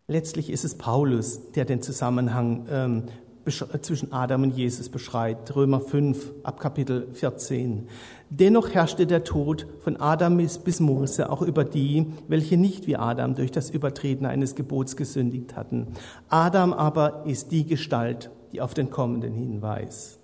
[0.07, 3.03] Letztlich ist es Paulus, der den Zusammenhang ähm,
[3.45, 5.55] zwischen Adam und Jesus beschreibt.
[5.55, 7.87] Römer 5 ab Kapitel 14.
[8.29, 13.35] Dennoch herrschte der Tod von Adam bis Mose auch über die, welche nicht wie Adam
[13.35, 15.87] durch das Übertreten eines Gebots gesündigt hatten.
[16.29, 20.22] Adam aber ist die Gestalt, die auf den Kommenden hinweist.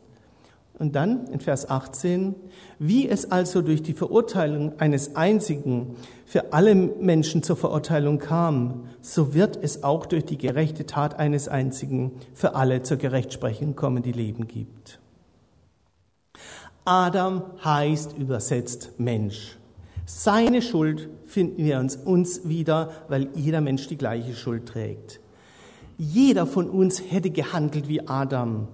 [0.79, 2.35] Und dann in Vers 18,
[2.79, 9.33] wie es also durch die Verurteilung eines einzigen für alle Menschen zur Verurteilung kam, so
[9.33, 14.13] wird es auch durch die gerechte Tat eines einzigen für alle zur Gerechtsprechung kommen, die
[14.13, 14.99] Leben gibt.
[16.85, 19.57] Adam heißt übersetzt Mensch.
[20.05, 25.19] Seine Schuld finden wir uns, uns wieder, weil jeder Mensch die gleiche Schuld trägt.
[25.97, 28.69] Jeder von uns hätte gehandelt wie Adam.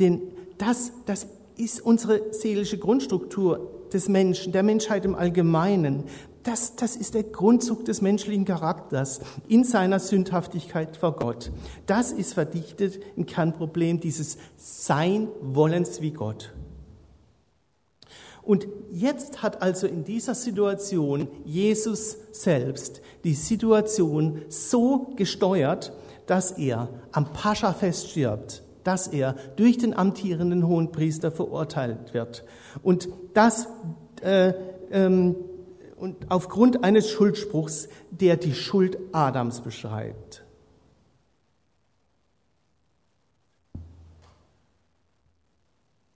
[0.00, 0.20] Denn
[0.58, 6.04] das, das ist unsere seelische Grundstruktur des Menschen, der Menschheit im Allgemeinen.
[6.42, 11.50] Das, das ist der Grundzug des menschlichen Charakters in seiner Sündhaftigkeit vor Gott.
[11.86, 16.52] Das ist verdichtet im Kernproblem dieses Sein-Wollens wie Gott.
[18.42, 25.94] Und jetzt hat also in dieser Situation Jesus selbst die Situation so gesteuert,
[26.26, 32.44] dass er am Pascha-Fest stirbt dass er durch den amtierenden Hohenpriester verurteilt wird.
[32.82, 33.66] Und das
[34.22, 34.54] äh,
[34.90, 35.36] ähm,
[35.96, 40.44] und aufgrund eines Schuldspruchs, der die Schuld Adams beschreibt.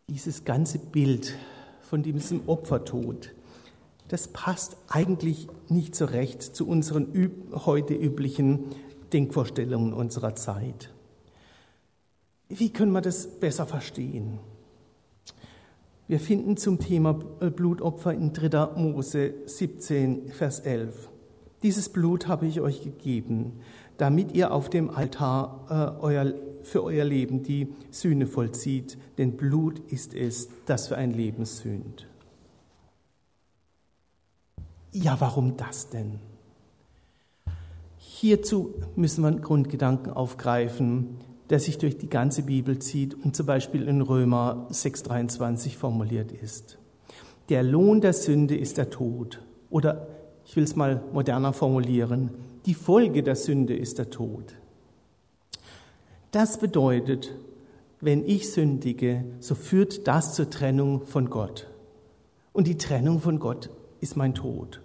[0.08, 1.34] Dieses ganze Bild
[1.80, 3.30] von diesem Opfertod,
[4.08, 8.64] das passt eigentlich nicht so recht zu unseren üb heute üblichen
[9.12, 10.90] Denkvorstellungen unserer Zeit.
[12.48, 14.38] Wie können wir das besser verstehen?
[16.06, 18.74] Wir finden zum Thema äh, Blutopfer in 3.
[18.76, 21.10] Mose 17, Vers 11.
[21.62, 23.60] Dieses Blut habe ich euch gegeben,
[23.98, 26.32] damit ihr auf dem Altar äh, euer,
[26.62, 32.06] für euer Leben die Sühne vollzieht, denn Blut ist es, das für ein Leben sühnt.
[34.92, 36.18] Ja, warum das denn?
[37.98, 41.18] Hierzu müssen wir Grundgedanken aufgreifen,
[41.50, 46.78] der sich durch die ganze Bibel zieht und zum Beispiel in Römer 6.23 formuliert ist.
[47.48, 49.42] Der Lohn der Sünde ist der Tod.
[49.70, 50.08] Oder
[50.44, 52.30] ich will es mal moderner formulieren,
[52.66, 54.54] die Folge der Sünde ist der Tod.
[56.30, 57.34] Das bedeutet,
[58.00, 61.68] wenn ich sündige, so führt das zur Trennung von Gott.
[62.52, 64.80] Und die Trennung von Gott ist mein Tod.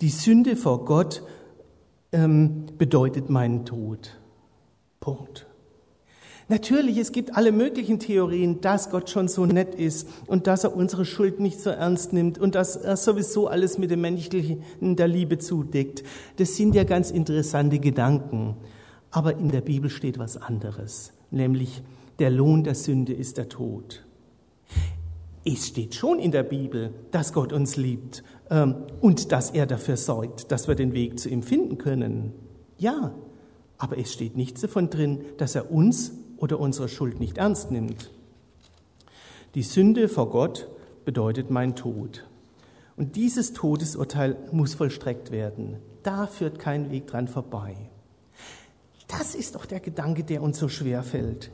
[0.00, 1.22] Die Sünde vor Gott
[2.12, 4.18] ähm, bedeutet meinen Tod.
[5.00, 5.47] Punkt.
[6.50, 10.74] Natürlich, es gibt alle möglichen Theorien, dass Gott schon so nett ist und dass er
[10.74, 15.08] unsere Schuld nicht so ernst nimmt und dass er sowieso alles mit dem Menschlichen der
[15.08, 16.02] Liebe zudeckt.
[16.36, 18.56] Das sind ja ganz interessante Gedanken.
[19.10, 21.82] Aber in der Bibel steht was anderes, nämlich
[22.18, 24.04] der Lohn der Sünde ist der Tod.
[25.44, 29.96] Es steht schon in der Bibel, dass Gott uns liebt ähm, und dass er dafür
[29.96, 32.32] sorgt, dass wir den Weg zu ihm finden können.
[32.78, 33.14] Ja,
[33.78, 38.10] aber es steht nichts davon drin, dass er uns oder unsere Schuld nicht ernst nimmt.
[39.54, 40.68] Die Sünde vor Gott
[41.04, 42.26] bedeutet mein Tod.
[42.96, 45.76] Und dieses Todesurteil muss vollstreckt werden.
[46.02, 47.76] Da führt kein Weg dran vorbei.
[49.06, 51.50] Das ist doch der Gedanke, der uns so schwer fällt.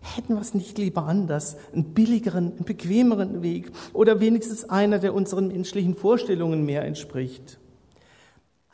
[0.00, 5.14] Hätten wir es nicht lieber anders, einen billigeren, einen bequemeren Weg oder wenigstens einer, der
[5.14, 7.58] unseren menschlichen Vorstellungen mehr entspricht?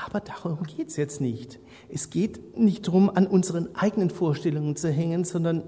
[0.04, 1.60] Aber darum geht es jetzt nicht.
[1.88, 5.64] Es geht nicht darum, an unseren eigenen Vorstellungen zu hängen, sondern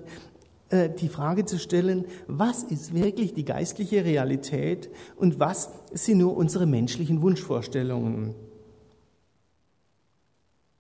[0.71, 6.37] äh, die Frage zu stellen, was ist wirklich die geistliche Realität und was sind nur
[6.37, 8.35] unsere menschlichen Wunschvorstellungen.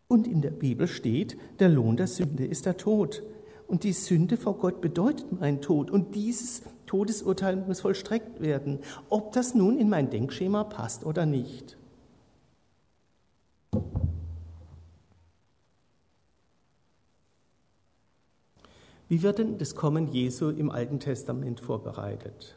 [0.08, 3.22] Und in der Bibel steht, der Lohn der Sünde ist der Tod.
[3.66, 5.90] Und die Sünde vor Gott bedeutet mein Tod.
[5.90, 11.78] Und dieses Todesurteil muss vollstreckt werden, ob das nun in mein Denkschema passt oder nicht.
[19.14, 22.56] Wie wird denn das Kommen Jesu im Alten Testament vorbereitet?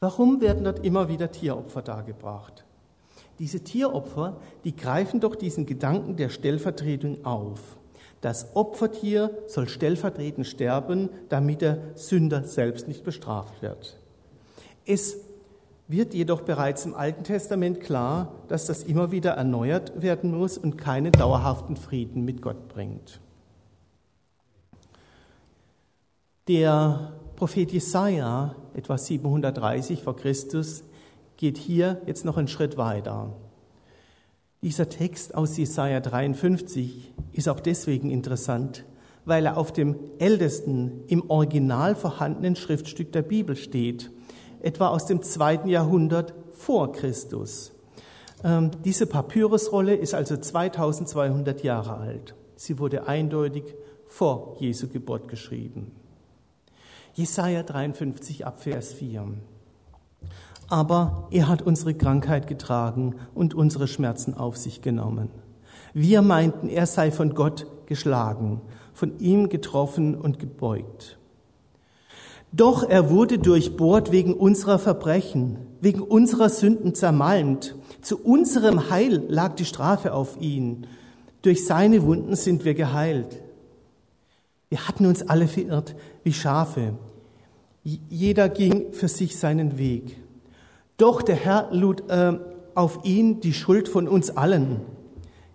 [0.00, 2.64] Warum werden dort immer wieder Tieropfer dargebracht?
[3.38, 7.60] Diese Tieropfer, die greifen doch diesen Gedanken der Stellvertretung auf.
[8.22, 13.98] Das Opfertier soll stellvertretend sterben, damit der Sünder selbst nicht bestraft wird.
[14.86, 15.18] Es
[15.86, 20.78] wird jedoch bereits im Alten Testament klar, dass das immer wieder erneuert werden muss und
[20.78, 23.20] keinen dauerhaften Frieden mit Gott bringt.
[26.48, 30.82] Der Prophet Jesaja, etwa 730 vor Christus,
[31.36, 33.36] geht hier jetzt noch einen Schritt weiter.
[34.62, 38.86] Dieser Text aus Jesaja 53 ist auch deswegen interessant,
[39.26, 44.10] weil er auf dem ältesten im Original vorhandenen Schriftstück der Bibel steht
[44.62, 47.72] etwa aus dem zweiten Jahrhundert vor Christus.
[48.42, 52.34] Ähm, diese Papyrusrolle ist also 2200 Jahre alt.
[52.56, 53.64] Sie wurde eindeutig
[54.06, 55.92] vor Jesu Geburt geschrieben.
[57.18, 59.26] Jesaja 53 ab Vers 4.
[60.68, 65.28] Aber er hat unsere Krankheit getragen und unsere Schmerzen auf sich genommen.
[65.92, 68.60] Wir meinten, er sei von Gott geschlagen,
[68.92, 71.18] von ihm getroffen und gebeugt.
[72.52, 77.74] Doch er wurde durchbohrt wegen unserer Verbrechen, wegen unserer Sünden zermalmt.
[78.00, 80.86] Zu unserem Heil lag die Strafe auf ihn.
[81.42, 83.42] Durch seine Wunden sind wir geheilt.
[84.68, 86.94] Wir hatten uns alle verirrt wie Schafe.
[87.82, 90.16] Jeder ging für sich seinen Weg.
[90.96, 92.38] Doch der Herr lud äh,
[92.74, 94.80] auf ihn die Schuld von uns allen.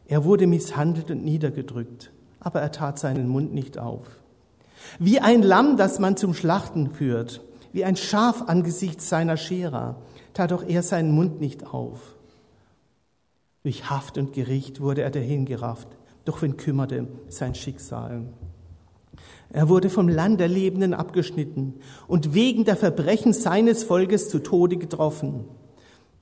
[0.08, 4.08] Er wurde misshandelt und niedergedrückt, aber er tat seinen Mund nicht auf.
[5.00, 9.98] Wie ein Lamm, das man zum Schlachten führt, wie ein Schaf angesichts seiner Scherer,
[10.34, 12.16] tat auch er seinen Mund nicht auf.
[13.64, 15.88] Durch Haft und Gericht wurde er dahingerafft,
[16.26, 18.24] doch wen kümmerte sein Schicksal.
[19.54, 21.76] Er wurde vom Land der Lebenden abgeschnitten
[22.08, 25.46] und wegen der Verbrechen seines Volkes zu Tode getroffen.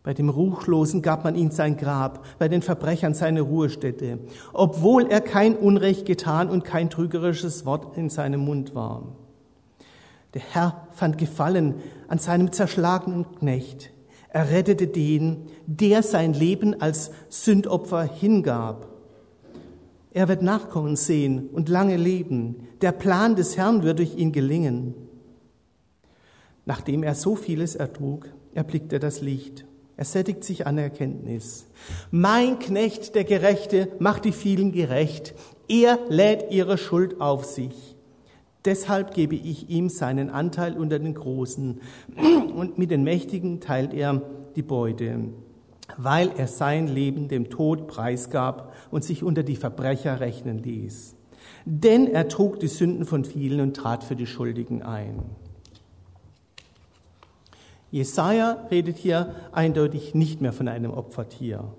[0.03, 4.19] Bei dem Ruchlosen gab man ihm sein Grab, bei den Verbrechern seine Ruhestätte,
[4.51, 9.15] obwohl er kein Unrecht getan und kein trügerisches Wort in seinem Mund war.
[10.33, 11.75] Der Herr fand Gefallen
[12.09, 13.91] an seinem zerschlagenen Knecht.
[14.27, 18.90] Er rettete den, der sein Leben als Sündopfer hingab.
[20.11, 22.67] Er wird Nachkommen sehen und lange leben.
[22.81, 24.93] Der Plan des Herrn wird durch ihn gelingen.
[26.65, 29.65] Nachdem er so vieles ertrug, erblickte er das Licht
[30.01, 31.67] er sättigt sich an Erkenntnis.
[32.09, 35.35] Mein Knecht, der Gerechte, macht die vielen gerecht.
[35.67, 37.95] Er lädt ihre Schuld auf sich.
[38.65, 41.81] Deshalb gebe ich ihm seinen Anteil unter den Großen
[42.55, 44.23] und mit den Mächtigen teilt er
[44.55, 45.19] die Beute,
[45.97, 51.15] weil er sein Leben dem Tod preisgab und sich unter die Verbrecher rechnen ließ.
[51.65, 55.23] Denn er trug die Sünden von vielen und trat für die Schuldigen ein.
[57.91, 61.73] Jesaja redet hier eindeutig nicht mehr von einem Opfertier.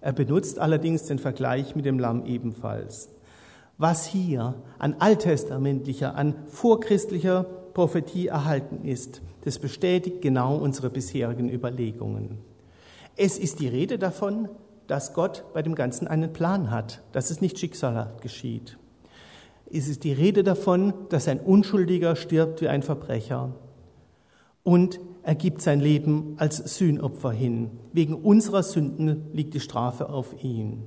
[0.00, 3.10] Er benutzt allerdings den Vergleich mit dem Lamm ebenfalls.
[3.76, 12.38] Was hier an alttestamentlicher, an vorchristlicher Prophetie erhalten ist, das bestätigt genau unsere bisherigen Überlegungen.
[13.20, 14.48] Es ist die Rede davon,
[14.86, 18.78] dass Gott bei dem Ganzen einen Plan hat, dass es nicht schicksalhaft geschieht.
[19.72, 23.56] Es ist die Rede davon, dass ein Unschuldiger stirbt wie ein Verbrecher.
[24.62, 27.70] Und er gibt sein Leben als Sühnopfer hin.
[27.92, 30.84] Wegen unserer Sünden liegt die Strafe auf ihn.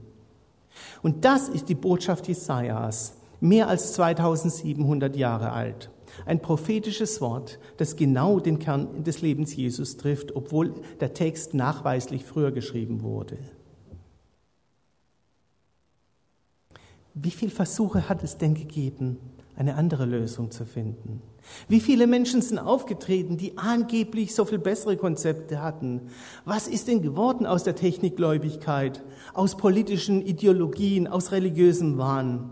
[1.04, 5.89] Und das ist die Botschaft Jesajas, mehr als 2700 Jahre alt.
[6.26, 12.26] Ein prophetisches Wort, das genau den Kern des Lebens Jesus trifft, obwohl der Text nachweislich
[12.26, 13.38] früher geschrieben wurde.
[17.13, 19.17] Wie viele Versuche hat es denn gegeben,
[19.56, 21.21] eine andere Lösung zu finden?
[21.67, 26.02] Wie viele Menschen sind aufgetreten, die angeblich so viel bessere Konzepte hatten?
[26.45, 32.52] Was ist denn geworden aus der Technikgläubigkeit, aus politischen Ideologien, aus religiösem Wahn?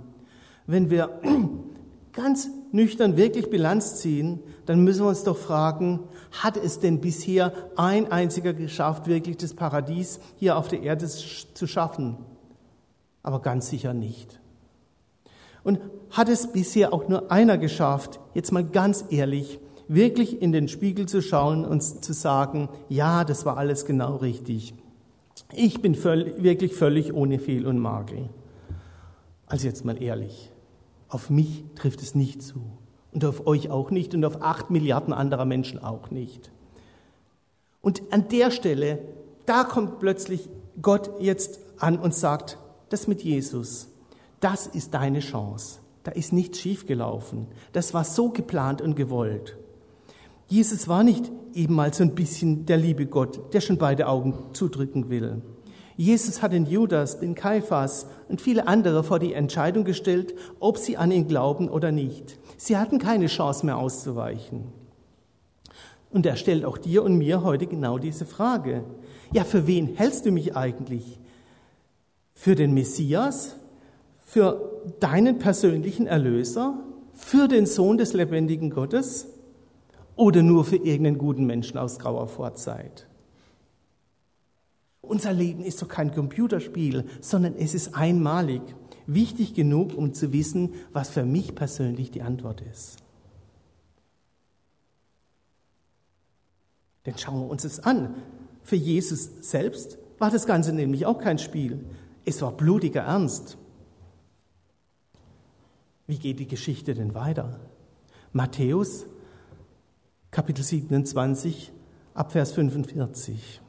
[0.67, 1.21] Wenn wir
[2.11, 6.01] ganz nüchtern wirklich Bilanz ziehen, dann müssen wir uns doch fragen,
[6.31, 11.67] hat es denn bisher ein einziger geschafft, wirklich das Paradies hier auf der Erde zu
[11.67, 12.17] schaffen?
[13.23, 14.39] Aber ganz sicher nicht.
[15.63, 15.79] Und
[16.11, 21.07] hat es bisher auch nur einer geschafft, jetzt mal ganz ehrlich, wirklich in den Spiegel
[21.07, 24.73] zu schauen und zu sagen, ja, das war alles genau richtig.
[25.53, 28.29] Ich bin völlig, wirklich völlig ohne Fehl und Makel.
[29.47, 30.51] Also jetzt mal ehrlich,
[31.09, 32.61] auf mich trifft es nicht zu.
[33.11, 36.51] Und auf euch auch nicht und auf acht Milliarden anderer Menschen auch nicht.
[37.81, 38.99] Und an der Stelle,
[39.45, 40.47] da kommt plötzlich
[40.81, 42.57] Gott jetzt an und sagt,
[42.89, 43.87] das mit Jesus,
[44.39, 45.79] das ist deine Chance.
[46.03, 47.47] Da ist nichts schiefgelaufen.
[47.73, 49.57] Das war so geplant und gewollt.
[50.47, 54.33] Jesus war nicht eben mal so ein bisschen der liebe Gott, der schon beide Augen
[54.53, 55.41] zudrücken will.
[55.99, 60.95] Jesus hat den Judas, den Kaiphas und viele andere vor die Entscheidung gestellt, ob sie
[60.95, 62.39] an ihn glauben oder nicht.
[62.55, 64.63] Sie hatten keine Chance mehr auszuweichen.
[66.09, 68.85] Und er stellt auch dir und mir heute genau diese Frage.
[69.33, 71.19] Ja, für wen hältst du mich eigentlich?
[72.33, 73.57] Für den Messias?
[74.19, 76.79] Für deinen persönlichen Erlöser?
[77.13, 79.27] Für den Sohn des lebendigen Gottes?
[80.15, 83.08] Oder nur für irgendeinen guten Menschen aus grauer Vorzeit?
[85.09, 88.61] Unser Leben ist doch kein Computerspiel, sondern es ist einmalig.
[89.07, 92.97] Wichtig genug, um zu wissen, was für mich persönlich die Antwort ist.
[97.07, 98.21] Denn schauen wir uns es an.
[98.61, 101.83] Für Jesus selbst war das Ganze nämlich auch kein Spiel.
[102.23, 103.57] Es war blutiger Ernst.
[106.05, 107.59] Wie geht die Geschichte denn weiter?
[108.31, 109.07] Matthäus,
[110.29, 111.71] Kapitel 27,
[112.13, 113.61] Abvers 45.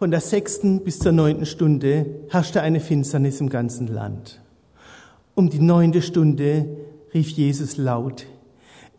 [0.00, 4.40] Von der sechsten bis zur neunten Stunde herrschte eine Finsternis im ganzen Land.
[5.34, 6.68] Um die neunte Stunde
[7.12, 8.24] rief Jesus laut,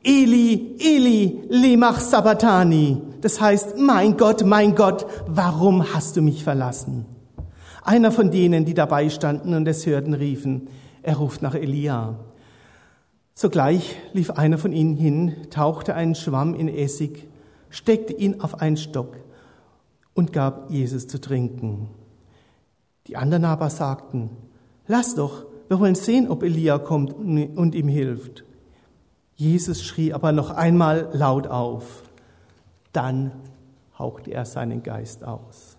[0.03, 3.01] Eli, Eli, lemach sabatani.
[3.19, 7.07] Das heißt, mein Gott, mein Gott, warum hast du mich verlassen?
[7.83, 10.67] Einer von denen, die dabei standen und es hörten, riefen,
[11.01, 12.19] er ruft nach Elia.
[13.33, 17.27] Sogleich lief einer von ihnen hin, tauchte einen Schwamm in Essig,
[17.71, 19.17] steckte ihn auf einen Stock
[20.13, 21.89] und gab Jesus zu trinken.
[23.07, 24.29] Die anderen aber sagten,
[24.87, 28.43] lass doch, wir wollen sehen, ob Elia kommt und ihm hilft.
[29.35, 32.03] Jesus schrie aber noch einmal laut auf.
[32.93, 33.31] Dann
[33.97, 35.77] hauchte er seinen Geist aus.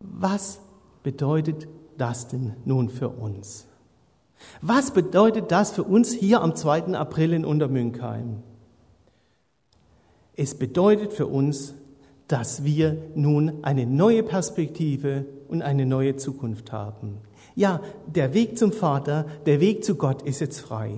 [0.00, 0.58] Was
[1.02, 3.67] bedeutet das denn nun für uns?
[4.60, 6.94] Was bedeutet das für uns hier am 2.
[6.94, 8.42] April in Untermünkheim?
[10.36, 11.74] Es bedeutet für uns,
[12.28, 17.18] dass wir nun eine neue Perspektive und eine neue Zukunft haben.
[17.54, 20.92] Ja, der Weg zum Vater, der Weg zu Gott ist jetzt frei.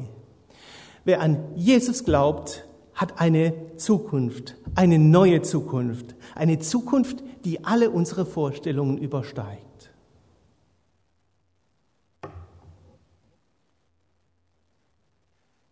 [1.05, 8.27] Wer an Jesus glaubt, hat eine Zukunft, eine neue Zukunft, eine Zukunft, die alle unsere
[8.27, 9.70] Vorstellungen übersteigt.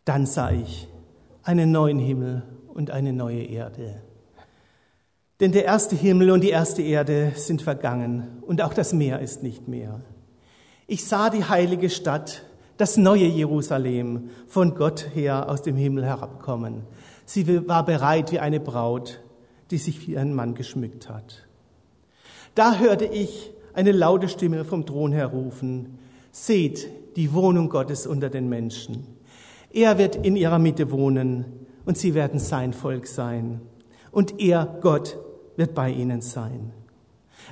[0.08, 0.88] Dann sah ich
[1.42, 2.42] einen neuen Himmel
[2.72, 4.00] und eine neue Erde.
[5.38, 9.42] Denn der erste Himmel und die erste Erde sind vergangen und auch das Meer ist
[9.42, 10.00] nicht mehr.
[10.86, 12.42] Ich sah die heilige Stadt,
[12.78, 16.84] das neue Jerusalem, von Gott her aus dem Himmel herabkommen.
[17.26, 19.20] Sie war bereit wie eine Braut,
[19.70, 21.46] die sich wie ein Mann geschmückt hat.
[22.54, 25.98] Da hörte ich eine laute Stimme vom Thron her rufen,
[26.32, 29.17] seht die Wohnung Gottes unter den Menschen.
[29.72, 31.44] Er wird in ihrer Mitte wohnen
[31.84, 33.60] und sie werden sein Volk sein.
[34.10, 35.18] Und er, Gott,
[35.56, 36.72] wird bei ihnen sein.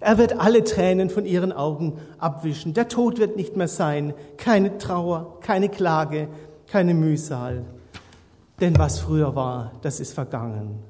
[0.01, 2.75] Er wird alle Tränen von ihren Augen abwischen.
[2.75, 4.14] Der Tod wird nicht mehr sein.
[4.37, 6.29] Keine Trauer, keine Klage,
[6.67, 7.64] keine Mühsal.
[8.61, 10.81] Denn was früher war, das ist vergangen.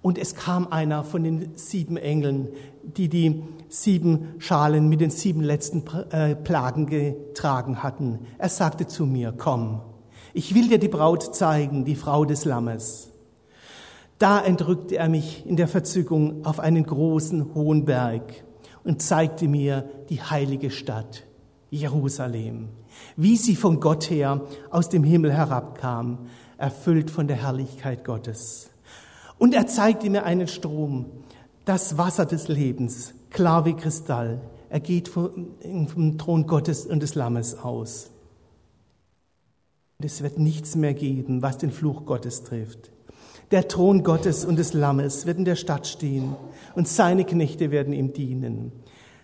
[0.00, 2.48] Und es kam einer von den sieben Engeln,
[2.82, 8.20] die die sieben Schalen mit den sieben letzten äh, Plagen getragen hatten.
[8.38, 9.80] Er sagte zu mir, komm,
[10.34, 13.08] ich will dir die Braut zeigen, die Frau des Lammes.
[14.18, 18.44] Da entrückte er mich in der Verzückung auf einen großen, hohen Berg
[18.84, 21.24] und zeigte mir die heilige Stadt,
[21.70, 22.68] Jerusalem,
[23.16, 26.18] wie sie von Gott her aus dem Himmel herabkam,
[26.56, 28.70] erfüllt von der Herrlichkeit Gottes.
[29.38, 31.06] Und er zeigte mir einen Strom,
[31.64, 34.40] das Wasser des Lebens, klar wie Kristall.
[34.68, 35.48] Er geht vom,
[35.88, 38.10] vom Thron Gottes und des Lammes aus.
[40.02, 42.90] Und es wird nichts mehr geben, was den Fluch Gottes trifft.
[43.52, 46.34] Der Thron Gottes und des Lammes wird in der Stadt stehen
[46.74, 48.72] und seine Knechte werden ihm dienen.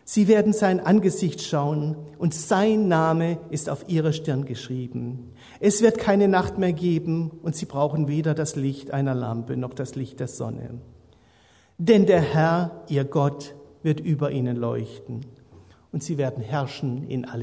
[0.05, 5.33] Sie werden sein Angesicht schauen und sein Name ist auf ihrer Stirn geschrieben.
[5.59, 9.75] Es wird keine Nacht mehr geben und sie brauchen weder das Licht einer Lampe noch
[9.75, 10.79] das Licht der Sonne.
[11.77, 15.27] Denn der Herr, ihr Gott, wird über ihnen leuchten
[15.91, 17.37] und sie werden herrschen in alle